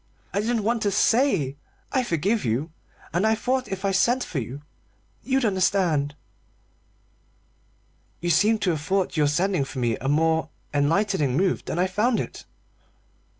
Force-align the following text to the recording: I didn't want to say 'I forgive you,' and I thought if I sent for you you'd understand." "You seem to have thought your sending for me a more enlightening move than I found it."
I 0.33 0.39
didn't 0.39 0.63
want 0.63 0.81
to 0.81 0.89
say 0.89 1.57
'I 1.91 2.03
forgive 2.05 2.43
you,' 2.43 2.71
and 3.13 3.27
I 3.27 3.35
thought 3.35 3.67
if 3.67 3.85
I 3.85 3.91
sent 3.91 4.23
for 4.23 4.39
you 4.39 4.63
you'd 5.21 5.45
understand." 5.45 6.15
"You 8.19 8.31
seem 8.31 8.57
to 8.65 8.71
have 8.71 8.81
thought 8.81 9.15
your 9.15 9.27
sending 9.27 9.63
for 9.63 9.77
me 9.77 9.97
a 9.97 10.07
more 10.09 10.49
enlightening 10.73 11.37
move 11.37 11.63
than 11.65 11.77
I 11.77 11.85
found 11.85 12.19
it." 12.19 12.45